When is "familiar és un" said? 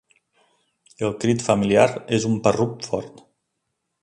1.49-2.41